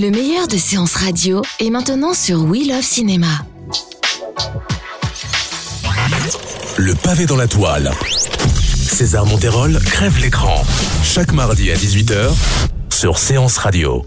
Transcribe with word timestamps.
Le 0.00 0.10
meilleur 0.10 0.48
de 0.48 0.56
séances 0.56 0.94
radio 0.94 1.42
est 1.58 1.68
maintenant 1.68 2.14
sur 2.14 2.42
We 2.44 2.66
Love 2.66 2.80
Cinéma. 2.80 3.44
Le 6.78 6.94
pavé 6.94 7.26
dans 7.26 7.36
la 7.36 7.46
toile. 7.46 7.90
César 8.48 9.26
Monterol 9.26 9.78
crève 9.84 10.18
l'écran. 10.22 10.64
Chaque 11.04 11.34
mardi 11.34 11.70
à 11.70 11.74
18h 11.74 12.30
sur 12.88 13.18
Séance 13.18 13.58
Radio. 13.58 14.02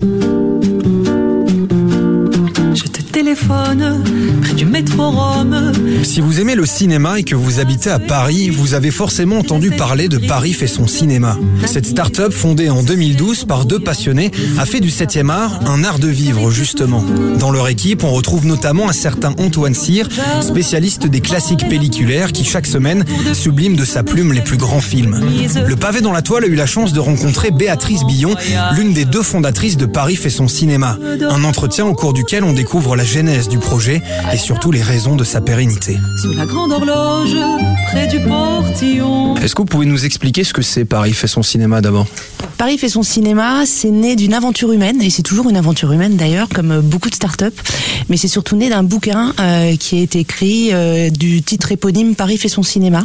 Je 2.74 2.84
te 2.86 3.02
téléphone 3.04 4.04
près 4.42 4.54
du 4.54 4.66
métro 4.66 5.12
Rome. 5.12 5.74
Si 6.04 6.22
vous 6.22 6.40
aimez 6.40 6.54
le 6.54 6.66
cinéma 6.66 7.20
et 7.20 7.24
que 7.24 7.36
vous 7.36 7.60
habitez 7.60 7.90
à 7.90 7.98
Paris, 7.98 8.50
vous 8.50 8.74
avez 8.74 8.92
forcément 8.92 9.40
entendu 9.40 9.72
parler 9.72 10.10
de 10.10 10.18
Paris 10.18 10.54
fait 10.54 10.68
son 10.68 10.86
cinéma. 10.86 11.38
Cette 11.66 11.86
start-up 11.86 12.32
fondée 12.32 12.70
en 12.70 12.84
2012 12.84 13.46
par 13.46 13.66
deux 13.66 13.80
passionnés 13.80 14.30
a 14.60 14.66
fait 14.66 14.80
du 14.80 14.90
7e 14.90 15.30
art 15.30 15.60
un 15.66 15.84
art 15.84 16.00
de 16.00 16.08
vivre 16.08 16.52
justement. 16.52 17.04
Dans 17.40 17.52
leur 17.52 17.68
équipe, 17.68 18.04
on 18.04 18.12
retrouve 18.12 18.46
notamment 18.46 18.90
un 18.90 18.94
certain 18.94 19.34
Antoine 19.40 19.74
Cyr, 19.74 20.08
spécialiste 20.42 21.08
des 21.08 21.22
classiques 21.22 21.68
pelliculaires 21.68 22.32
qui 22.32 22.44
chaque 22.44 22.68
semaine 22.68 23.06
sublime 23.34 23.76
de 23.76 23.86
sa 23.86 24.04
plume 24.04 24.34
les 24.34 24.42
plus 24.42 24.58
grands 24.58 24.82
films. 24.82 25.20
Le 25.66 25.76
pavé 25.76 26.02
dans 26.02 26.12
la 26.12 26.22
toile 26.22 26.44
a 26.44 26.48
eu 26.48 26.56
la 26.56 26.68
chance 26.68 26.94
de 26.94 27.00
rencontrer 27.00 27.50
Béatrice 27.52 28.04
Billon, 28.04 28.36
l'une 28.76 28.94
des 28.94 29.06
deux 29.06 29.24
fondatrices 29.24 29.78
de 29.78 29.86
Paris 29.86 30.16
fait 30.16 30.30
son 30.30 30.48
cinéma. 30.48 30.98
Un 31.30 31.44
entretien 31.44 31.86
au 31.86 31.94
cours 31.94 32.14
duquel 32.14 32.44
on 32.44 32.54
découvre 32.54 32.96
la 32.96 33.06
genèse 33.06 33.48
du 33.48 33.58
projet 33.58 34.02
et 34.32 34.38
surtout 34.38 34.72
les 34.72 34.82
raisons 34.82 35.16
de 35.16 35.24
sa 35.24 35.42
pérennité. 35.42 35.93
Sous 36.22 36.34
la 36.34 36.46
grande 36.46 36.72
horloge 36.72 37.36
près 37.88 38.08
du 38.08 38.20
portillon. 38.20 39.36
Est-ce 39.38 39.56
que 39.56 39.62
vous 39.62 39.68
pouvez 39.68 39.86
nous 39.86 40.06
expliquer 40.06 40.44
ce 40.44 40.54
que 40.54 40.62
c'est 40.62 40.86
Paris 40.86 41.14
fait 41.14 41.28
son 41.28 41.44
cinéma 41.44 41.82
d'abord? 41.82 42.08
Paris 42.64 42.78
fait 42.78 42.88
son 42.88 43.04
cinéma, 43.04 43.66
c'est 43.66 43.92
né 43.92 44.16
d'une 44.16 44.34
aventure 44.34 44.72
humaine, 44.72 45.02
et 45.02 45.10
c'est 45.10 45.22
toujours 45.22 45.50
une 45.50 45.58
aventure 45.58 45.92
humaine 45.92 46.16
d'ailleurs, 46.16 46.48
comme 46.48 46.72
euh, 46.72 46.80
beaucoup 46.80 47.10
de 47.10 47.16
start-up, 47.16 47.54
mais 48.08 48.16
c'est 48.16 48.30
surtout 48.30 48.56
né 48.56 48.70
d'un 48.70 48.84
bouquin 48.84 49.34
euh, 49.42 49.76
qui 49.76 49.98
a 49.98 50.02
été 50.02 50.20
écrit 50.20 50.70
euh, 50.72 51.10
du 51.10 51.42
titre 51.42 51.74
éponyme 51.74 52.16
Paris 52.16 52.38
fait 52.38 52.48
son 52.48 52.64
cinéma, 52.64 53.04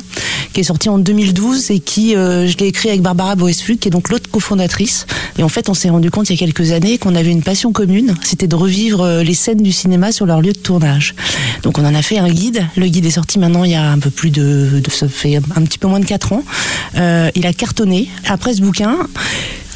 qui 0.53 0.61
est 0.61 0.62
sorti 0.62 0.89
en 0.89 0.98
2012 0.98 1.73
et 1.73 1.81
qui, 1.81 2.12
je 2.12 2.56
l'ai 2.56 2.69
écrit 2.69 2.89
avec 2.89 3.03
Barbara 3.03 3.34
Boesflug, 3.34 3.81
qui 3.81 3.89
est 3.89 3.91
donc 3.91 4.11
l'autre 4.11 4.31
cofondatrice. 4.31 5.06
Et 5.39 5.42
en 5.42 5.48
fait, 5.48 5.69
on 5.69 5.75
s'est 5.75 5.91
rendu 5.91 6.12
compte 6.12 6.31
il 6.31 6.34
y 6.34 6.36
a 6.36 6.39
quelques 6.39 6.70
années 6.70 6.97
qu'on 6.98 7.17
avait 7.17 7.33
une 7.33 7.42
passion 7.42 7.73
commune, 7.73 8.14
c'était 8.23 8.47
de 8.47 8.55
revivre 8.55 9.23
les 9.23 9.34
scènes 9.34 9.62
du 9.62 9.73
cinéma 9.73 10.12
sur 10.12 10.25
leur 10.25 10.41
lieu 10.41 10.53
de 10.53 10.59
tournage. 10.59 11.17
Donc 11.64 11.79
on 11.79 11.84
en 11.84 11.97
a 11.97 12.03
fait 12.03 12.19
un 12.19 12.31
guide. 12.31 12.64
Le 12.77 12.86
guide 12.86 13.06
est 13.06 13.11
sorti 13.11 13.41
maintenant 13.41 13.64
il 13.64 13.73
y 13.73 13.75
a 13.75 13.91
un 13.91 13.98
peu 13.98 14.11
plus 14.11 14.31
de, 14.31 14.81
de 14.81 14.91
ça 14.91 15.09
fait 15.09 15.36
un 15.36 15.62
petit 15.62 15.79
peu 15.79 15.89
moins 15.89 16.01
de 16.01 16.06
4 16.06 16.33
ans. 16.33 16.45
Il 16.95 17.45
a 17.45 17.53
cartonné. 17.53 18.09
Après 18.29 18.55
ce 18.55 18.61
bouquin, 18.61 18.98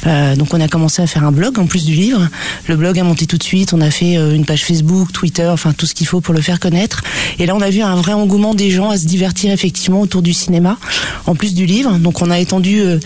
euh, 0.07 0.35
donc 0.35 0.53
on 0.53 0.61
a 0.61 0.67
commencé 0.67 1.01
à 1.01 1.07
faire 1.07 1.23
un 1.23 1.31
blog 1.31 1.59
en 1.59 1.65
plus 1.65 1.85
du 1.85 1.93
livre. 1.93 2.27
Le 2.67 2.75
blog 2.75 2.99
a 2.99 3.03
monté 3.03 3.25
tout 3.25 3.37
de 3.37 3.43
suite. 3.43 3.73
On 3.73 3.81
a 3.81 3.91
fait 3.91 4.17
euh, 4.17 4.33
une 4.33 4.45
page 4.45 4.63
Facebook, 4.63 5.11
Twitter, 5.11 5.47
enfin 5.47 5.73
tout 5.73 5.85
ce 5.85 5.93
qu'il 5.93 6.07
faut 6.07 6.21
pour 6.21 6.33
le 6.33 6.41
faire 6.41 6.59
connaître. 6.59 7.03
Et 7.39 7.45
là 7.45 7.55
on 7.55 7.61
a 7.61 7.69
vu 7.69 7.81
un 7.81 7.95
vrai 7.95 8.13
engouement 8.13 8.53
des 8.53 8.71
gens 8.71 8.89
à 8.89 8.97
se 8.97 9.05
divertir 9.05 9.51
effectivement 9.51 10.01
autour 10.01 10.21
du 10.21 10.33
cinéma, 10.33 10.77
en 11.25 11.35
plus 11.35 11.53
du 11.53 11.65
livre. 11.65 11.97
Donc 11.97 12.21
on 12.21 12.29
a 12.29 12.39
étendu 12.39 12.79
euh, 12.79 12.99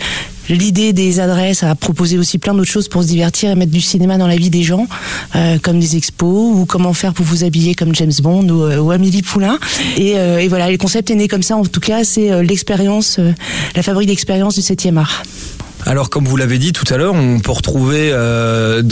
L'idée 0.48 0.94
des 0.94 1.20
adresses 1.20 1.62
à 1.62 1.74
proposer 1.74 2.18
aussi 2.18 2.38
plein 2.38 2.54
d'autres 2.54 2.70
choses 2.70 2.88
pour 2.88 3.02
se 3.02 3.08
divertir 3.08 3.50
et 3.50 3.54
mettre 3.54 3.72
du 3.72 3.82
cinéma 3.82 4.16
dans 4.16 4.26
la 4.26 4.36
vie 4.36 4.48
des 4.48 4.62
gens, 4.62 4.86
euh, 5.36 5.58
comme 5.58 5.78
des 5.78 5.96
expos 5.96 6.56
ou 6.56 6.64
comment 6.64 6.94
faire 6.94 7.12
pour 7.12 7.26
vous 7.26 7.44
habiller 7.44 7.74
comme 7.74 7.94
James 7.94 8.12
Bond 8.22 8.48
ou, 8.48 8.62
euh, 8.62 8.78
ou 8.78 8.90
Amélie 8.90 9.22
Poulain. 9.22 9.58
Et, 9.98 10.14
euh, 10.16 10.38
et 10.38 10.48
voilà, 10.48 10.70
le 10.70 10.78
concept 10.78 11.10
est 11.10 11.16
né 11.16 11.28
comme 11.28 11.42
ça. 11.42 11.56
En 11.56 11.64
tout 11.64 11.80
cas, 11.80 12.02
c'est 12.02 12.30
euh, 12.30 12.42
l'expérience, 12.42 13.20
la 13.74 13.82
fabrique 13.82 14.08
d'expérience 14.08 14.54
du 14.54 14.62
7e 14.62 14.96
art. 14.96 15.22
Alors, 15.86 16.10
comme 16.10 16.24
vous 16.24 16.36
l'avez 16.36 16.58
dit 16.58 16.72
tout 16.72 16.84
à 16.92 16.96
l'heure, 16.96 17.14
on 17.14 17.38
peut 17.40 17.52
retrouver 17.52 18.10
euh, 18.12 18.82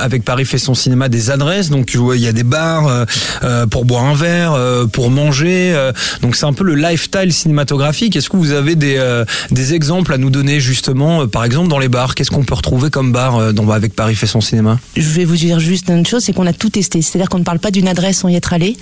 avec 0.00 0.24
Paris 0.24 0.44
fait 0.44 0.58
son 0.58 0.74
cinéma 0.74 1.08
des 1.08 1.30
adresses. 1.30 1.70
Donc, 1.70 1.94
il 1.94 2.20
y 2.20 2.26
a 2.26 2.32
des 2.32 2.42
bars 2.42 2.86
euh, 2.86 3.04
euh, 3.42 3.66
pour 3.66 3.84
boire 3.84 4.04
un 4.04 4.14
verre, 4.14 4.58
pour 4.92 5.10
manger. 5.10 5.74
donc, 6.20 6.36
c'est 6.36 6.44
un 6.44 6.52
peu 6.52 6.64
le 6.64 6.74
lifestyle 6.74 7.32
cinématographique. 7.32 8.16
Est-ce 8.16 8.28
que 8.28 8.36
vous 8.36 8.52
avez 8.52 8.74
des, 8.74 9.74
exemples 9.74 10.12
à 10.12 10.18
nous 10.18 10.30
donner 10.30 10.60
justement, 10.60 11.26
par 11.28 11.44
exemple 11.44 11.68
dans 11.68 11.78
les 11.78 11.88
bars? 11.88 12.14
Qu'est-ce 12.14 12.30
qu'on 12.30 12.44
peut 12.44 12.54
retrouver 12.54 12.90
comme 12.90 13.12
bar 13.12 13.38
avec 13.72 13.94
Paris 13.94 14.14
fait 14.14 14.26
son 14.26 14.40
cinéma? 14.40 14.78
Je 14.96 15.08
vais 15.08 15.24
vous 15.24 15.36
dire 15.36 15.60
juste 15.60 15.88
une 15.88 16.04
chose, 16.04 16.24
c'est 16.24 16.32
qu'on 16.32 16.46
a 16.46 16.52
tout 16.52 16.68
testé. 16.68 17.00
C'est-à-dire 17.00 17.28
qu'on 17.28 17.38
ne 17.38 17.44
parle 17.44 17.60
pas 17.60 17.70
d'une 17.70 17.88
adresse 17.88 18.18
sans 18.18 18.28
y 18.28 18.36
être 18.36 18.52
allé, 18.52 18.76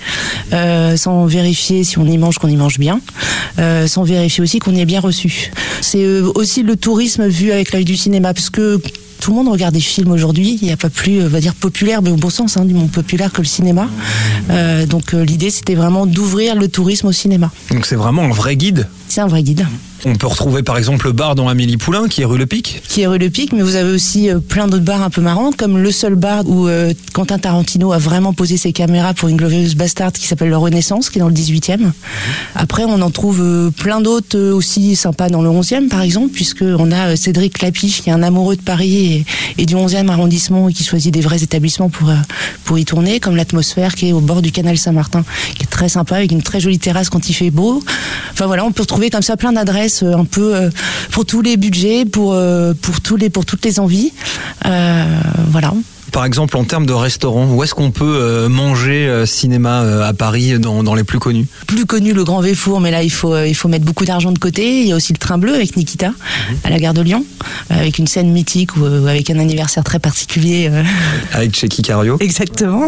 sans 0.97 1.25
vérifier 1.25 1.83
si 1.83 1.99
on 1.99 2.05
y 2.05 2.17
mange, 2.17 2.37
qu'on 2.39 2.49
y 2.49 2.57
mange 2.57 2.79
bien, 2.79 2.99
sans 3.87 4.03
vérifier 4.03 4.43
aussi 4.43 4.59
qu'on 4.59 4.73
y 4.73 4.81
est 4.81 4.85
bien 4.85 4.99
reçu. 4.99 5.51
C'est 5.81 6.05
aussi 6.05 6.63
le 6.63 6.75
tourisme 6.75 7.27
vu 7.27 7.50
avec 7.51 7.71
l'œil 7.73 7.85
du 7.85 7.97
cinéma, 7.97 8.33
parce 8.33 8.49
que 8.49 8.79
tout 9.21 9.31
le 9.31 9.37
monde 9.37 9.49
regarde 9.49 9.73
des 9.73 9.79
films 9.79 10.11
aujourd'hui. 10.11 10.57
Il 10.61 10.65
n'y 10.65 10.73
a 10.73 10.77
pas 10.77 10.89
plus, 10.89 11.19
euh, 11.19 11.27
on 11.27 11.29
va 11.29 11.39
dire 11.39 11.53
populaire, 11.53 12.01
mais 12.01 12.09
au 12.09 12.17
bon 12.17 12.29
sens, 12.29 12.57
hein, 12.57 12.65
du 12.65 12.73
monde 12.73 12.91
populaire 12.91 13.31
que 13.31 13.41
le 13.41 13.47
cinéma. 13.47 13.87
Euh, 14.49 14.85
donc 14.85 15.13
euh, 15.13 15.23
l'idée, 15.23 15.51
c'était 15.51 15.75
vraiment 15.75 16.05
d'ouvrir 16.05 16.55
le 16.55 16.67
tourisme 16.67 17.07
au 17.07 17.11
cinéma. 17.11 17.51
Donc, 17.69 17.85
c'est 17.85 17.95
vraiment 17.95 18.23
un 18.23 18.31
vrai 18.31 18.57
guide. 18.57 18.87
C'est 19.07 19.21
un 19.21 19.27
vrai 19.27 19.43
guide. 19.43 19.65
On 20.05 20.15
peut 20.15 20.27
retrouver 20.27 20.63
par 20.63 20.77
exemple 20.77 21.05
le 21.05 21.11
bar 21.11 21.35
dans 21.35 21.47
Amélie 21.47 21.77
Poulain 21.77 22.07
qui 22.07 22.21
est 22.21 22.25
rue 22.25 22.37
Le 22.37 22.47
Pic. 22.47 22.81
qui 22.87 23.01
est 23.01 23.07
rue 23.07 23.19
Le 23.19 23.29
Pic, 23.29 23.53
mais 23.53 23.61
vous 23.61 23.75
avez 23.75 23.91
aussi 23.91 24.29
plein 24.49 24.67
d'autres 24.67 24.83
bars 24.83 25.03
un 25.03 25.11
peu 25.11 25.21
marrants, 25.21 25.51
comme 25.51 25.77
le 25.77 25.91
seul 25.91 26.15
bar 26.15 26.43
où 26.47 26.67
euh, 26.67 26.93
Quentin 27.13 27.37
Tarantino 27.37 27.91
a 27.91 27.99
vraiment 27.99 28.33
posé 28.33 28.57
ses 28.57 28.73
caméras 28.73 29.13
pour 29.13 29.29
une 29.29 29.37
glorieuse 29.37 29.75
bastard 29.75 30.11
qui 30.11 30.25
s'appelle 30.25 30.49
La 30.49 30.57
Renaissance, 30.57 31.09
qui 31.09 31.19
est 31.19 31.21
dans 31.21 31.27
le 31.27 31.33
18e. 31.33 31.91
Après, 32.55 32.83
on 32.83 33.01
en 33.01 33.11
trouve 33.11 33.41
euh, 33.41 33.69
plein 33.69 34.01
d'autres 34.01 34.37
euh, 34.37 34.53
aussi 34.53 34.95
sympas 34.95 35.29
dans 35.29 35.43
le 35.43 35.49
11e, 35.49 35.87
par 35.87 36.01
exemple, 36.01 36.29
puisque 36.33 36.63
on 36.63 36.91
a 36.91 37.15
Cédric 37.15 37.59
Clapiche, 37.59 38.01
qui 38.01 38.09
est 38.09 38.13
un 38.13 38.23
amoureux 38.23 38.55
de 38.55 38.61
Paris 38.61 39.10
et, 39.57 39.65
du 39.65 39.75
11e 39.75 40.09
arrondissement 40.09 40.67
qui 40.69 40.83
choisit 40.83 41.13
des 41.13 41.21
vrais 41.21 41.43
établissements 41.43 41.89
pour, 41.89 42.09
euh, 42.09 42.15
pour 42.65 42.77
y 42.79 42.85
tourner, 42.85 43.19
comme 43.19 43.35
l'atmosphère 43.35 43.95
qui 43.95 44.09
est 44.09 44.13
au 44.13 44.19
bord 44.19 44.41
du 44.41 44.51
canal 44.51 44.77
Saint-Martin, 44.77 45.23
qui 45.55 45.63
est 45.63 45.69
très 45.69 45.89
sympa, 45.89 46.15
avec 46.15 46.31
une 46.31 46.41
très 46.41 46.59
jolie 46.59 46.79
terrasse 46.79 47.09
quand 47.09 47.29
il 47.29 47.33
fait 47.33 47.51
beau. 47.51 47.83
Enfin 48.31 48.47
voilà, 48.47 48.65
on 48.65 48.71
peut 48.71 48.81
retrouver 48.81 49.09
comme 49.09 49.21
ça 49.21 49.37
plein 49.37 49.53
d'adresses 49.53 50.03
euh, 50.03 50.13
un 50.13 50.25
peu 50.25 50.55
euh, 50.55 50.69
pour 51.11 51.25
tous 51.25 51.41
les 51.41 51.57
budgets, 51.57 52.05
pour, 52.05 52.35
toutes 53.01 53.65
les 53.65 53.79
envies. 53.79 54.13
Voilà. 54.63 55.73
Par 56.11 56.25
exemple, 56.25 56.57
en 56.57 56.63
termes 56.63 56.85
de 56.85 56.93
restaurants, 56.93 57.47
où 57.51 57.63
est-ce 57.63 57.73
qu'on 57.73 57.91
peut 57.91 58.17
euh, 58.21 58.49
manger 58.49 59.07
euh, 59.07 59.25
cinéma 59.25 59.81
euh, 59.81 60.07
à 60.07 60.13
Paris 60.13 60.59
dans, 60.59 60.83
dans 60.83 60.95
les 60.95 61.03
plus 61.03 61.19
connus? 61.19 61.47
Plus 61.67 61.85
connu 61.85 62.13
le 62.13 62.23
Grand 62.23 62.41
Véfour, 62.41 62.81
mais 62.81 62.91
là 62.91 63.03
il 63.03 63.11
faut, 63.11 63.37
il 63.37 63.55
faut 63.55 63.67
mettre 63.67 63.85
beaucoup 63.85 64.05
d'argent 64.05 64.31
de 64.31 64.39
côté. 64.39 64.81
Il 64.81 64.87
y 64.87 64.91
a 64.91 64.95
aussi 64.95 65.13
le 65.13 65.17
Train 65.17 65.37
Bleu 65.37 65.53
avec 65.53 65.77
Nikita 65.77 66.11
à 66.63 66.69
la 66.69 66.79
gare 66.79 66.93
de 66.93 67.01
Lyon, 67.01 67.25
avec 67.69 67.97
une 67.97 68.07
scène 68.07 68.31
mythique 68.31 68.75
ou 68.77 68.85
avec 68.85 69.29
un 69.29 69.39
anniversaire 69.39 69.83
très 69.83 69.99
particulier. 69.99 70.69
Avec 71.33 71.55
Checky 71.55 71.81
Cario. 71.81 72.17
Exactement. 72.19 72.87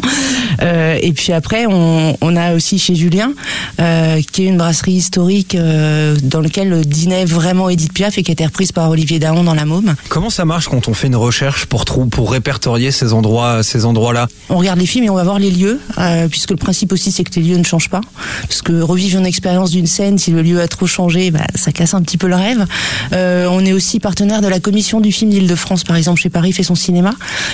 Euh, 0.62 0.98
et 1.02 1.14
puis 1.14 1.34
après, 1.34 1.66
on, 1.66 2.18
on 2.22 2.36
a 2.36 2.54
aussi 2.54 2.80
chez 2.80 2.96
Julien, 2.96 3.32
euh, 3.80 4.22
qui 4.32 4.44
est 4.44 4.48
une 4.48 4.58
brasserie 4.58 4.94
historique 4.94 5.56
euh, 5.56 6.16
dans 6.24 6.42
laquelle 6.42 6.86
dînait 6.86 7.26
vraiment 7.26 7.70
Edith 7.70 7.94
Piaf 7.94 8.18
et 8.18 8.24
qui 8.24 8.32
a 8.32 8.34
été 8.34 8.46
reprise 8.46 8.72
par 8.72 8.90
Olivier 8.90 9.20
Daon 9.20 9.44
dans 9.44 9.54
la 9.54 9.66
Môme. 9.66 9.96
Comment 10.10 10.30
ça 10.30 10.46
marche 10.46 10.68
quand 10.68 10.88
on 10.88 10.94
fait 10.94 11.08
une 11.08 11.16
recherche 11.16 11.66
pour, 11.66 11.86
pour 11.86 12.32
répertorier 12.32 12.92
ces 12.92 13.13
endroits, 13.14 13.62
endroits-là 13.84 14.28
On 14.50 14.58
regarde 14.58 14.80
les 14.80 14.86
films 14.86 15.06
et 15.06 15.10
on 15.10 15.16
va 15.16 15.24
voir 15.24 15.40
les 15.40 15.52
lieux, 15.52 15.80
euh, 15.98 16.28
puisque 16.28 16.52
le 16.52 16.58
principe 16.58 16.92
aussi 16.92 17.12
c'est 17.12 17.24
que 17.24 17.40
les 17.40 17.46
lieux 17.46 17.58
ne 17.58 17.64
changent 17.64 17.90
pas. 17.90 18.02
Parce 18.42 18.62
que 18.62 18.82
revivre 18.82 19.20
une 19.20 19.26
expérience 19.26 19.72
d'une 19.72 19.88
scène, 19.88 20.18
si 20.18 20.32
le 20.32 20.42
lieu 20.42 20.62
a 20.62 20.68
trop 20.68 20.88
changé, 20.88 21.32
bah, 21.32 21.46
ça 21.56 21.72
casse 21.72 21.94
un 21.94 22.02
petit 22.02 22.18
peu 22.18 22.28
le 22.28 22.36
rêve. 22.36 22.66
Euh, 23.14 23.48
on 23.50 23.66
est 23.66 23.74
aussi 23.74 24.00
partenaire 24.00 24.42
de 24.42 24.48
la 24.48 24.60
commission 24.60 25.02
du 25.02 25.12
film 25.12 25.32
d'Île-de-France, 25.32 25.84
par 25.84 25.96
exemple 25.96 26.20
chez 26.20 26.30
Paris 26.30 26.54
fait 26.54 26.64
son 26.64 26.76
cinéma, 26.76 27.14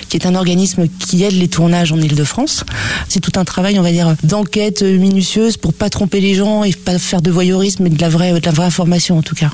qui 0.10 0.18
est 0.18 0.26
un 0.26 0.36
organisme 0.36 0.88
qui 1.00 1.24
aide 1.24 1.34
les 1.34 1.48
tournages 1.48 1.92
en 1.92 1.98
Île-de-France. 1.98 2.64
C'est 3.08 3.20
tout 3.20 3.34
un 3.36 3.46
travail, 3.46 3.80
on 3.80 3.84
va 3.84 3.92
dire, 3.92 4.16
d'enquête 4.24 4.82
minutieuse 4.82 5.58
pour 5.58 5.74
pas 5.74 5.90
tromper 5.90 6.22
les 6.22 6.36
gens 6.36 6.64
et 6.64 6.74
pas 6.74 7.00
faire 7.00 7.22
de 7.22 7.32
voyeurisme, 7.32 7.84
mais 7.84 7.90
de 7.90 8.02
la 8.02 8.10
vraie, 8.10 8.40
de 8.40 8.46
la 8.46 8.52
vraie 8.52 8.66
information 8.66 9.18
en 9.18 9.22
tout 9.22 9.36
cas. 9.36 9.50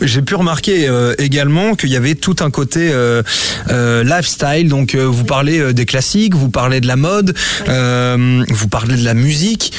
J'ai 0.00 0.22
pu 0.22 0.36
remarquer 0.36 0.88
euh, 0.88 1.14
également 1.18 1.74
qu'il 1.74 1.90
y 1.90 1.96
avait 1.96 2.14
tout 2.14 2.36
un 2.40 2.50
côté 2.50 2.90
euh, 2.92 3.22
euh, 3.70 4.04
lifestyle. 4.04 4.68
Donc, 4.68 4.94
vous 4.94 5.24
parlez 5.24 5.72
des 5.72 5.86
classiques, 5.86 6.34
vous 6.34 6.50
parlez 6.50 6.80
de 6.80 6.86
la 6.86 6.96
mode, 6.96 7.34
vous 7.66 8.68
parlez 8.68 8.96
de 8.96 9.04
la 9.04 9.14
musique. 9.14 9.72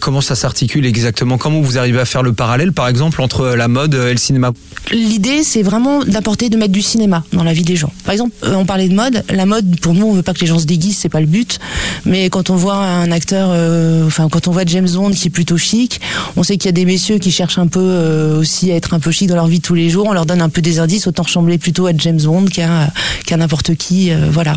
Comment 0.00 0.20
ça 0.20 0.34
s'articule 0.34 0.86
exactement? 0.86 1.38
Comment 1.38 1.60
vous 1.60 1.78
arrivez 1.78 2.00
à 2.00 2.04
faire 2.04 2.22
le 2.22 2.32
parallèle, 2.32 2.72
par 2.72 2.88
exemple, 2.88 3.22
entre 3.22 3.48
la 3.48 3.68
mode 3.68 3.94
et 3.94 4.12
le 4.12 4.18
cinéma? 4.18 4.52
L'idée, 4.92 5.42
c'est 5.42 5.62
vraiment 5.62 6.04
d'apporter, 6.04 6.48
de 6.48 6.56
mettre 6.56 6.72
du 6.72 6.82
cinéma 6.82 7.24
dans 7.32 7.44
la 7.44 7.52
vie 7.52 7.64
des 7.64 7.76
gens. 7.76 7.92
Par 8.04 8.12
exemple, 8.12 8.34
on 8.42 8.64
parlait 8.64 8.88
de 8.88 8.94
mode. 8.94 9.24
La 9.30 9.46
mode, 9.46 9.80
pour 9.80 9.94
nous, 9.94 10.06
on 10.06 10.12
veut 10.12 10.22
pas 10.22 10.34
que 10.34 10.40
les 10.40 10.46
gens 10.46 10.58
se 10.58 10.66
déguisent, 10.66 10.98
c'est 10.98 11.08
pas 11.08 11.20
le 11.20 11.26
but. 11.26 11.58
Mais 12.04 12.28
quand 12.28 12.50
on 12.50 12.56
voit 12.56 12.76
un 12.76 13.10
acteur, 13.10 13.48
enfin, 14.06 14.28
quand 14.30 14.48
on 14.48 14.52
voit 14.52 14.64
James 14.66 14.88
Bond 14.88 15.10
qui 15.10 15.28
est 15.28 15.30
plutôt 15.30 15.56
chic, 15.56 16.00
on 16.36 16.42
sait 16.42 16.56
qu'il 16.56 16.66
y 16.66 16.70
a 16.70 16.72
des 16.72 16.84
messieurs 16.84 17.18
qui 17.18 17.30
cherchent 17.30 17.58
un 17.58 17.68
peu 17.68 18.34
aussi 18.38 18.70
à 18.70 18.76
être 18.76 18.94
un 18.94 19.00
peu 19.00 19.10
chic 19.10 19.28
dans 19.28 19.36
leur 19.36 19.45
vie 19.46 19.60
tous 19.60 19.74
les 19.74 19.90
jours. 19.90 20.06
On 20.08 20.12
leur 20.12 20.26
donne 20.26 20.42
un 20.42 20.48
peu 20.48 20.60
des 20.60 20.78
indices, 20.78 21.06
autant 21.06 21.22
ressembler 21.22 21.58
plutôt 21.58 21.86
à 21.86 21.92
James 21.96 22.20
Bond 22.20 22.46
qu'à 22.46 23.36
n'importe 23.36 23.74
qui. 23.74 24.10
euh, 24.10 24.28
voilà. 24.30 24.54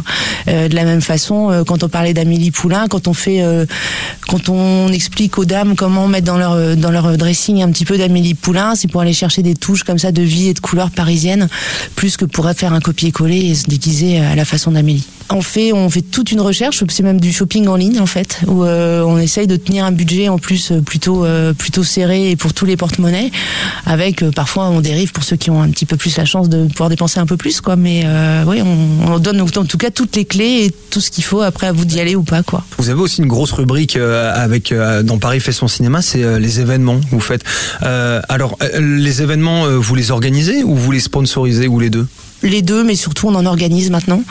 Euh, 0.47 0.67
de 0.67 0.75
la 0.75 0.83
même 0.83 1.01
façon, 1.01 1.51
euh, 1.51 1.63
quand 1.63 1.83
on 1.83 1.89
parlait 1.89 2.13
d'Amélie 2.13 2.51
Poulain, 2.51 2.87
quand 2.87 3.07
on 3.07 3.13
fait, 3.13 3.43
quand 4.27 4.49
on 4.49 4.91
explique 4.91 5.37
aux 5.37 5.45
dames 5.45 5.75
comment 5.75 6.07
mettre 6.07 6.25
dans 6.25 6.37
leur 6.37 6.75
dans 6.75 6.91
leur 6.91 7.17
dressing 7.17 7.61
un 7.61 7.71
petit 7.71 7.85
peu 7.85 7.97
d'Amélie 7.97 8.33
Poulain, 8.33 8.75
c'est 8.75 8.87
pour 8.87 9.01
aller 9.01 9.13
chercher 9.13 9.43
des 9.43 9.55
touches 9.55 9.83
comme 9.83 9.99
ça 9.99 10.11
de 10.11 10.21
vie 10.21 10.49
et 10.49 10.53
de 10.53 10.59
couleurs 10.59 10.91
parisiennes, 10.91 11.47
plus 11.95 12.17
que 12.17 12.25
pour 12.25 12.49
faire 12.51 12.73
un 12.73 12.79
copier-coller 12.79 13.37
et 13.37 13.55
se 13.55 13.67
déguiser 13.67 14.19
à 14.19 14.35
la 14.35 14.45
façon 14.45 14.71
d'Amélie. 14.71 15.05
On 15.31 15.43
fait, 15.43 15.73
on 15.73 15.89
fait 15.91 16.01
toute 16.01 16.31
une 16.31 16.41
recherche, 16.41 16.83
c'est 16.89 17.03
même 17.03 17.19
du 17.19 17.31
shopping 17.31 17.67
en 17.67 17.75
ligne 17.75 17.99
en 17.99 18.07
fait, 18.07 18.39
où 18.47 18.63
euh, 18.63 19.03
on 19.03 19.19
essaye 19.19 19.45
de 19.45 19.57
tenir 19.57 19.85
un 19.85 19.91
budget 19.91 20.27
en 20.27 20.39
plus 20.39 20.71
euh, 20.71 20.81
plutôt 20.81 21.23
euh, 21.23 21.53
plutôt 21.53 21.83
serré 21.83 22.31
et 22.31 22.35
pour 22.35 22.53
tous 22.53 22.65
les 22.65 22.75
porte-monnaies, 22.75 23.31
avec 23.85 24.27
parfois 24.31 24.69
on 24.69 24.81
dérive 24.81 25.11
pour 25.11 25.23
ceux 25.23 25.35
qui 25.35 25.51
ont 25.51 25.61
un 25.61 25.69
petit 25.69 25.85
peu 25.85 25.97
plus 25.97 26.17
la 26.17 26.25
chance 26.25 26.49
de 26.49 26.65
pouvoir 26.65 26.89
dépenser 26.89 27.19
un 27.19 27.27
peu 27.27 27.37
plus 27.37 27.61
quoi, 27.61 27.75
mais 27.75 28.05
oui, 28.47 28.61
on, 28.63 29.13
on 29.13 29.19
donne 29.19 29.41
en 29.41 29.45
tout 29.45 29.77
cas 29.77 29.91
toutes 29.91 30.15
les 30.15 30.25
clés 30.25 30.65
et 30.65 30.71
tout 30.89 30.99
ce 30.99 31.11
qu'il 31.11 31.23
faut 31.23 31.41
après 31.41 31.67
à 31.67 31.73
vous 31.73 31.85
d'y 31.85 31.99
aller 31.99 32.15
ou 32.15 32.23
pas 32.23 32.41
quoi. 32.41 32.63
Vous 32.79 32.89
avez 32.89 32.99
aussi 32.99 33.21
une 33.21 33.27
grosse 33.27 33.51
rubrique 33.51 33.97
avec 33.97 34.73
dans 35.03 35.19
Paris 35.19 35.41
fait 35.41 35.51
son 35.51 35.67
cinéma, 35.67 36.01
c'est 36.01 36.39
les 36.39 36.59
événements 36.59 36.99
que 36.99 37.11
vous 37.11 37.19
faites. 37.19 37.43
Alors, 37.81 38.57
les 38.79 39.21
événements, 39.21 39.67
vous 39.67 39.95
les 39.95 40.09
organisez 40.09 40.63
ou 40.63 40.75
vous 40.75 40.91
les 40.91 40.99
sponsorisez 40.99 41.67
ou 41.67 41.79
les 41.79 41.91
deux? 41.91 42.07
Les 42.43 42.61
deux, 42.61 42.83
mais 42.83 42.95
surtout 42.95 43.27
on 43.27 43.35
en 43.35 43.45
organise 43.45 43.89
maintenant. 43.89 44.23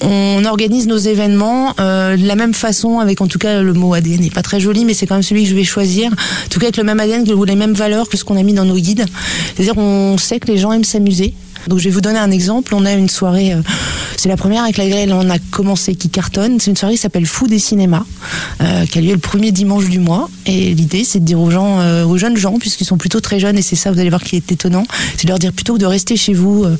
On 0.00 0.44
organise 0.44 0.86
nos 0.86 0.96
événements 0.96 1.74
euh, 1.80 2.16
de 2.16 2.26
la 2.26 2.34
même 2.34 2.54
façon, 2.54 2.98
avec 2.98 3.20
en 3.20 3.26
tout 3.26 3.38
cas 3.38 3.62
le 3.62 3.72
mot 3.72 3.94
ADN 3.94 4.20
n'est 4.20 4.30
pas 4.30 4.42
très 4.42 4.60
joli, 4.60 4.84
mais 4.84 4.94
c'est 4.94 5.06
quand 5.06 5.14
même 5.14 5.22
celui 5.22 5.44
que 5.44 5.50
je 5.50 5.54
vais 5.54 5.64
choisir. 5.64 6.10
En 6.10 6.48
tout 6.50 6.58
cas 6.58 6.66
avec 6.66 6.76
le 6.76 6.84
même 6.84 7.00
ADN, 7.00 7.30
ou 7.32 7.44
les 7.44 7.56
mêmes 7.56 7.74
valeurs 7.74 8.08
que 8.08 8.16
ce 8.16 8.24
qu'on 8.24 8.36
a 8.36 8.42
mis 8.42 8.54
dans 8.54 8.64
nos 8.64 8.76
guides. 8.76 9.06
C'est-à-dire 9.54 9.78
on 9.78 10.18
sait 10.18 10.40
que 10.40 10.48
les 10.48 10.58
gens 10.58 10.72
aiment 10.72 10.84
s'amuser. 10.84 11.34
Donc 11.68 11.78
je 11.78 11.84
vais 11.84 11.90
vous 11.90 12.00
donner 12.00 12.18
un 12.18 12.30
exemple. 12.30 12.74
On 12.74 12.84
a 12.84 12.92
une 12.92 13.08
soirée, 13.08 13.52
euh, 13.52 13.62
c'est 14.16 14.28
la 14.28 14.36
première 14.36 14.62
avec 14.62 14.76
laquelle 14.76 15.12
on 15.12 15.28
a 15.30 15.38
commencé 15.38 15.94
qui 15.94 16.08
cartonne. 16.08 16.60
C'est 16.60 16.70
une 16.70 16.76
soirée 16.76 16.94
qui 16.94 17.00
s'appelle 17.00 17.26
Fou 17.26 17.46
des 17.46 17.58
cinémas, 17.58 18.04
euh, 18.60 18.86
qui 18.86 18.98
a 18.98 19.00
lieu 19.02 19.12
le 19.12 19.18
premier 19.18 19.52
dimanche 19.52 19.88
du 19.88 19.98
mois. 19.98 20.28
Et 20.46 20.74
l'idée, 20.74 21.04
c'est 21.04 21.20
de 21.20 21.24
dire 21.24 21.40
aux 21.40 21.50
gens, 21.50 21.80
euh, 21.80 22.04
aux 22.04 22.18
jeunes 22.18 22.36
gens, 22.36 22.58
puisqu'ils 22.58 22.84
sont 22.84 22.96
plutôt 22.96 23.20
très 23.20 23.40
jeunes, 23.40 23.58
et 23.58 23.62
c'est 23.62 23.76
ça, 23.76 23.90
vous 23.90 23.98
allez 23.98 24.10
voir 24.10 24.22
qui 24.22 24.36
est 24.36 24.52
étonnant, 24.52 24.84
c'est 25.16 25.24
de 25.24 25.28
leur 25.28 25.38
dire 25.38 25.52
plutôt 25.52 25.74
que 25.74 25.78
de 25.78 25.86
rester 25.86 26.16
chez 26.16 26.34
vous, 26.34 26.64
euh, 26.64 26.76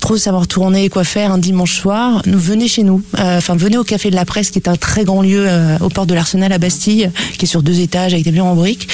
trop 0.00 0.16
savoir 0.16 0.46
tourner, 0.46 0.90
quoi 0.90 1.02
faire 1.02 1.32
un 1.32 1.38
dimanche 1.38 1.78
soir, 1.78 2.22
venez 2.26 2.68
chez 2.68 2.82
nous. 2.82 3.02
Enfin, 3.16 3.56
venez 3.56 3.78
au 3.78 3.84
Café 3.84 4.10
de 4.10 4.16
la 4.16 4.26
Presse, 4.26 4.50
qui 4.50 4.58
est 4.58 4.68
un 4.68 4.76
très 4.76 5.04
grand 5.04 5.22
lieu 5.22 5.48
au 5.80 5.88
port 5.88 6.04
de 6.04 6.12
l'Arsenal 6.12 6.52
à 6.52 6.58
Bastille, 6.58 7.10
qui 7.38 7.46
est 7.46 7.48
sur 7.48 7.62
deux 7.62 7.80
étages 7.80 8.12
avec 8.12 8.22
des 8.22 8.32
murs 8.32 8.44
en 8.44 8.54
briques. 8.54 8.86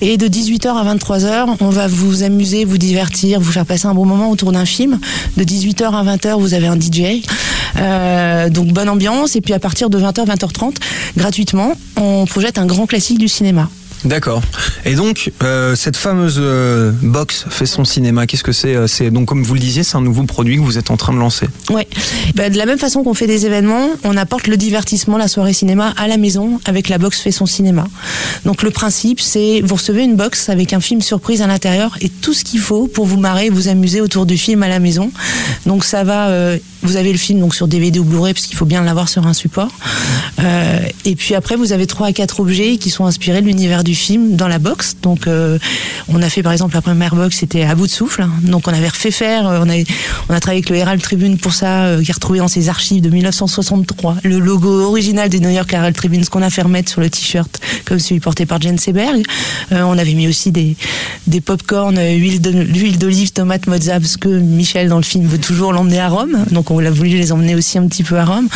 Et 0.00 0.16
de 0.16 0.26
18h 0.26 0.68
à 0.68 0.94
23h, 0.94 1.56
on 1.60 1.70
va 1.70 1.86
vous 1.86 2.22
amuser, 2.22 2.64
vous 2.64 2.78
divertir, 2.78 3.40
vous 3.40 3.52
faire 3.52 3.66
passer 3.66 3.86
un 3.86 3.94
bon 3.94 4.04
moment 4.04 4.30
autour 4.30 4.52
d'un 4.52 4.64
film. 4.64 4.98
De 5.36 5.44
18h 5.44 5.84
à 5.84 6.16
20h, 6.16 6.38
vous 6.38 6.54
avez 6.54 6.66
un 6.66 6.78
DJ. 6.78 7.22
Euh, 7.76 8.48
donc 8.50 8.68
bonne 8.68 8.88
ambiance. 8.88 9.36
Et 9.36 9.40
puis 9.40 9.52
à 9.52 9.58
partir 9.58 9.90
de 9.90 9.98
20h, 9.98 10.26
20h30, 10.26 10.76
gratuitement, 11.16 11.72
on 11.96 12.24
projette 12.26 12.58
un 12.58 12.66
grand 12.66 12.86
classique 12.86 13.18
du 13.18 13.28
cinéma. 13.28 13.68
D'accord. 14.04 14.42
Et 14.84 14.94
donc, 14.94 15.32
euh, 15.42 15.74
cette 15.74 15.96
fameuse 15.96 16.36
euh, 16.38 16.92
box 17.02 17.46
fait 17.48 17.64
son 17.64 17.84
cinéma, 17.84 18.26
qu'est-ce 18.26 18.44
que 18.44 18.52
c'est 18.52 18.74
euh, 18.74 18.86
C'est 18.86 19.10
donc, 19.10 19.26
comme 19.26 19.42
vous 19.42 19.54
le 19.54 19.60
disiez, 19.60 19.82
c'est 19.82 19.96
un 19.96 20.02
nouveau 20.02 20.24
produit 20.24 20.56
que 20.56 20.60
vous 20.60 20.76
êtes 20.76 20.90
en 20.90 20.98
train 20.98 21.14
de 21.14 21.18
lancer. 21.18 21.46
Ouais. 21.70 21.88
Bah, 22.34 22.50
de 22.50 22.58
la 22.58 22.66
même 22.66 22.78
façon 22.78 23.02
qu'on 23.02 23.14
fait 23.14 23.26
des 23.26 23.46
événements, 23.46 23.88
on 24.04 24.16
apporte 24.16 24.46
le 24.46 24.58
divertissement, 24.58 25.16
la 25.16 25.28
soirée 25.28 25.54
cinéma 25.54 25.94
à 25.96 26.06
la 26.06 26.18
maison 26.18 26.60
avec 26.66 26.88
la 26.88 26.98
box 26.98 27.20
fait 27.20 27.30
son 27.30 27.46
cinéma. 27.46 27.86
Donc 28.44 28.62
le 28.62 28.70
principe, 28.70 29.20
c'est 29.20 29.62
vous 29.62 29.76
recevez 29.76 30.04
une 30.04 30.16
box 30.16 30.50
avec 30.50 30.74
un 30.74 30.80
film 30.80 31.00
surprise 31.00 31.40
à 31.40 31.46
l'intérieur 31.46 31.96
et 32.02 32.10
tout 32.10 32.34
ce 32.34 32.44
qu'il 32.44 32.60
faut 32.60 32.86
pour 32.86 33.06
vous 33.06 33.18
marrer, 33.18 33.48
vous 33.48 33.68
amuser 33.68 34.02
autour 34.02 34.26
du 34.26 34.36
film 34.36 34.62
à 34.62 34.68
la 34.68 34.80
maison. 34.80 35.10
Donc 35.64 35.84
ça 35.84 36.04
va. 36.04 36.30
vous 36.82 36.96
avez 36.96 37.12
le 37.12 37.18
film 37.18 37.40
donc 37.40 37.54
sur 37.54 37.68
DVD 37.68 37.98
ou 37.98 38.04
Blu-ray 38.04 38.34
parce 38.34 38.46
qu'il 38.46 38.56
faut 38.56 38.66
bien 38.66 38.82
l'avoir 38.82 39.08
sur 39.08 39.26
un 39.26 39.32
support. 39.32 39.70
Et 41.04 41.16
puis 41.16 41.34
après, 41.34 41.56
vous 41.56 41.72
avez 41.72 41.86
trois 41.86 42.08
à 42.08 42.12
quatre 42.12 42.40
objets 42.40 42.76
qui 42.76 42.90
sont 42.90 43.06
inspirés 43.06 43.40
de 43.40 43.46
l'univers 43.46 43.84
du 43.84 43.93
film 43.94 44.36
dans 44.36 44.48
la 44.48 44.58
box. 44.58 44.96
Donc, 45.02 45.26
euh, 45.26 45.58
on 46.08 46.20
a 46.22 46.28
fait 46.28 46.42
par 46.42 46.52
exemple 46.52 46.74
la 46.74 46.82
première 46.82 47.14
box, 47.14 47.38
c'était 47.38 47.64
à 47.64 47.74
bout 47.74 47.86
de 47.86 47.92
souffle. 47.92 48.26
Donc, 48.42 48.68
on 48.68 48.72
avait 48.72 48.88
refait 48.88 49.10
faire. 49.10 49.46
euh, 49.48 49.60
On 49.60 50.34
a, 50.34 50.40
travaillé 50.40 50.58
avec 50.58 50.70
le 50.70 50.76
Herald 50.76 51.00
Tribune 51.00 51.38
pour 51.38 51.52
ça, 51.52 51.84
euh, 51.84 52.02
qui 52.02 52.10
a 52.10 52.14
retrouvé 52.14 52.38
dans 52.38 52.48
ses 52.48 52.68
archives 52.68 53.02
de 53.02 53.10
1963 53.10 54.16
le 54.24 54.38
logo 54.38 54.68
original 54.88 55.28
du 55.28 55.40
New 55.40 55.50
York 55.50 55.72
Herald 55.72 55.94
Tribune, 55.94 56.24
ce 56.24 56.30
qu'on 56.30 56.42
a 56.42 56.50
fait 56.50 56.62
remettre 56.62 56.90
sur 56.90 57.00
le 57.00 57.10
t-shirt, 57.10 57.60
comme 57.84 57.98
celui 57.98 58.20
porté 58.20 58.46
par 58.46 58.60
Jane 58.60 58.78
Seberg. 58.78 59.22
On 59.70 59.98
avait 59.98 60.14
mis 60.14 60.28
aussi 60.28 60.50
des, 60.50 60.76
des 61.26 61.40
pop-corn, 61.40 61.98
huile 61.98 62.40
d'olive, 62.98 63.32
tomate, 63.32 63.66
mozza, 63.66 64.00
parce 64.00 64.16
que 64.16 64.28
Michel 64.28 64.88
dans 64.88 64.96
le 64.96 65.02
film 65.02 65.26
veut 65.26 65.38
toujours 65.38 65.72
l'emmener 65.72 66.00
à 66.00 66.08
Rome. 66.08 66.44
Donc, 66.50 66.70
on 66.70 66.84
a 66.84 66.90
voulu 66.90 67.10
les 67.10 67.32
emmener 67.32 67.54
aussi 67.54 67.78
un 67.78 67.86
petit 67.86 68.02
peu 68.02 68.18
à 68.18 68.24
Rome. 68.24 68.48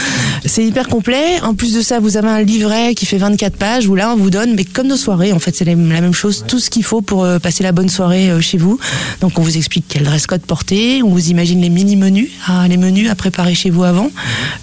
C'est 0.44 0.64
hyper 0.64 0.88
complet. 0.88 1.40
En 1.43 1.55
plus 1.55 1.75
de 1.75 1.82
ça, 1.82 2.00
vous 2.00 2.17
avez 2.17 2.29
un 2.29 2.43
livret 2.43 2.94
qui 2.94 3.06
fait 3.06 3.19
24 3.19 3.56
pages 3.56 3.87
où 3.87 3.94
là, 3.94 4.12
on 4.12 4.17
vous 4.17 4.31
donne, 4.31 4.55
mais 4.55 4.64
comme 4.64 4.88
nos 4.88 4.96
soirées, 4.96 5.27
en 5.32 5.38
fait, 5.38 5.54
c'est 5.56 5.64
la 5.64 5.75
même 5.75 6.14
chose, 6.14 6.44
tout 6.46 6.58
ce 6.58 6.70
qu'il 6.70 6.84
faut 6.84 7.00
pour 7.00 7.25
euh, 7.25 7.38
passer 7.38 7.62
la 7.62 7.72
bonne 7.72 7.88
soirée 7.88 8.30
euh, 8.30 8.40
chez 8.40 8.58
vous. 8.58 8.78
Donc, 9.20 9.38
on 9.38 9.42
vous 9.42 9.56
explique 9.56 9.84
quel 9.88 10.04
dress 10.04 10.26
code 10.26 10.42
porter, 10.42 11.02
on 11.02 11.10
vous 11.10 11.30
imagine 11.30 11.60
les 11.60 11.70
mini-menus, 11.70 12.30
les 12.69 12.76
menus 12.76 13.10
à 13.10 13.14
préparer 13.14 13.54
chez 13.54 13.70
vous 13.70 13.84
avant, 13.84 14.10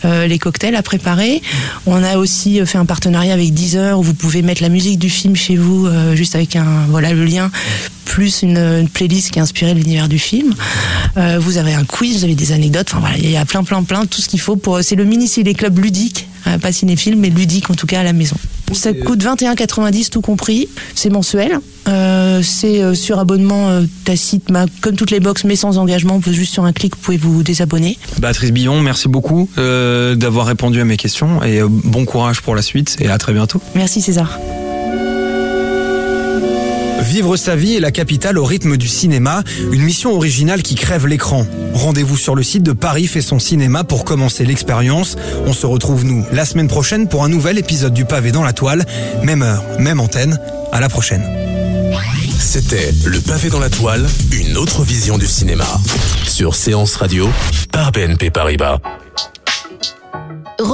euh, 0.06 0.28
les 0.28 0.40
cocktails 0.40 0.76
à 0.76 0.84
préparer. 0.84 1.42
On 1.86 2.04
a 2.04 2.18
aussi 2.18 2.66
fait 2.66 2.78
un 2.78 2.86
partenariat 2.86 3.34
avec 3.34 3.54
Deezer 3.54 4.00
où 4.00 4.04
vous 4.04 4.14
pouvez 4.14 4.42
mettre 4.42 4.62
la 4.62 4.70
musique 4.70 5.00
du 5.00 5.10
film 5.10 5.36
chez 5.36 5.56
vous, 5.56 5.88
juste 6.14 6.36
avec 6.36 6.56
un, 6.56 6.86
voilà, 6.90 7.14
le 7.14 7.26
lien 7.26 7.52
plus 8.06 8.44
une, 8.44 8.88
playlist 8.94 9.32
qui 9.32 9.40
est 9.40 9.42
inspirée 9.42 9.74
l'univers 9.74 10.08
du 10.08 10.20
film. 10.20 10.54
Vous 11.16 11.58
avez 11.58 11.74
un 11.74 11.84
quiz, 11.84 12.20
vous 12.20 12.24
avez 12.24 12.36
des 12.36 12.52
anecdotes. 12.52 12.88
Enfin 12.92 13.00
voilà, 13.00 13.18
il 13.18 13.30
y 13.30 13.38
a 13.38 13.46
plein, 13.46 13.64
plein, 13.64 13.84
plein, 13.84 14.06
tout 14.06 14.22
ce 14.22 14.30
qu'il 14.30 14.40
faut 14.40 14.56
pour. 14.56 14.82
C'est 14.84 14.96
le 14.96 15.04
mini 15.04 15.28
ciné 15.28 15.54
club 15.54 15.80
ludique, 15.80 16.28
euh, 16.48 16.58
pas 16.58 16.70
mais 17.18 17.30
ludique 17.30 17.70
en 17.70 17.76
tout 17.76 17.88
cas 17.88 18.02
à 18.02 18.04
la 18.04 18.14
maison. 18.14 18.38
Ça 18.74 18.94
coûte 18.94 19.24
21,90 19.24 20.10
tout 20.10 20.22
compris. 20.22 20.68
C'est 20.96 21.10
mensuel. 21.10 21.60
Euh, 21.88 22.42
c'est 22.44 22.82
euh, 22.82 22.94
sur 22.96 23.20
abonnement 23.20 23.70
euh, 23.70 23.82
tacite, 24.06 24.50
comme 24.82 24.96
toutes 24.96 25.12
les 25.12 25.20
box, 25.20 25.44
mais 25.44 25.56
sans 25.56 25.78
engagement. 25.78 26.20
Vous 26.20 26.34
juste 26.34 26.54
sur 26.54 26.66
un 26.66 26.74
clic, 26.74 26.96
vous 26.96 27.02
pouvez 27.02 27.18
vous 27.18 27.44
désabonner. 27.44 27.98
Béatrice 28.20 28.52
Billon, 28.52 28.82
merci 28.82 29.08
beaucoup 29.08 29.50
euh, 29.58 30.16
d'avoir 30.16 30.48
répondu 30.48 30.82
à 30.82 30.86
mes 30.86 30.98
questions 30.98 31.44
et 31.44 31.62
bon 31.62 32.06
courage 32.06 32.42
pour 32.42 32.56
la 32.56 32.62
suite 32.62 32.98
et 33.00 33.08
à 33.08 33.18
très 33.18 33.34
bientôt. 33.34 33.62
Merci 33.76 34.02
César. 34.02 34.40
Vivre 37.06 37.38
sa 37.38 37.56
vie 37.56 37.76
est 37.76 37.80
la 37.80 37.92
capitale 37.92 38.38
au 38.38 38.44
rythme 38.44 38.78
du 38.78 38.88
cinéma, 38.88 39.44
une 39.72 39.84
mission 39.84 40.14
originale 40.14 40.62
qui 40.62 40.76
crève 40.76 41.08
l'écran. 41.08 41.46
Rendez-vous 41.74 42.18
sur 42.18 42.36
le 42.36 42.44
site 42.44 42.64
de 42.64 42.74
Paris 42.74 43.08
fait 43.08 43.22
son 43.22 43.40
cinéma 43.40 43.84
pour 43.84 44.06
commencer 44.06 44.44
l'expérience. 44.44 45.16
On 45.46 45.54
se 45.54 45.66
retrouve 45.66 46.04
nous 46.04 46.26
la 46.32 46.46
semaine 46.46 46.68
prochaine 46.68 47.08
pour 47.08 47.24
un 47.24 47.30
nouvel 47.30 47.58
épisode 47.58 47.94
du 47.94 48.06
pavé 48.06 48.32
dans 48.32 48.44
la 48.44 48.54
toile, 48.54 48.86
même 49.24 49.44
heure, 49.44 49.64
même 49.80 50.00
antenne. 50.00 50.40
À 50.72 50.82
la 50.82 50.90
prochaine. 50.90 51.24
C'était 52.38 52.94
Le 53.06 53.22
pavé 53.22 53.50
dans 53.50 53.60
la 53.60 53.70
toile, 53.70 54.06
une 54.32 54.58
autre 54.58 54.84
vision 54.84 55.18
du 55.18 55.28
cinéma. 55.28 55.68
Sur 56.28 56.56
Séance 56.56 56.96
Radio, 56.96 57.30
par 57.72 57.92
BNP 57.92 58.30
Paribas. 58.30 58.80